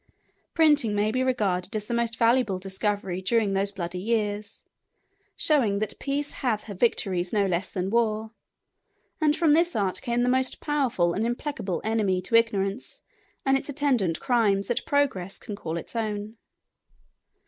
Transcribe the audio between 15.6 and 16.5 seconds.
its own.